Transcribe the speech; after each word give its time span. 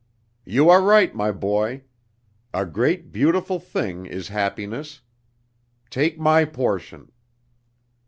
"You 0.45 0.67
are 0.71 0.81
right, 0.81 1.13
my 1.13 1.31
boy. 1.31 1.83
A 2.55 2.65
great, 2.65 3.11
beautiful 3.11 3.59
thing 3.59 4.07
is 4.07 4.29
happiness. 4.29 5.01
Take 5.91 6.17
my 6.17 6.43
portion...." 6.43 7.11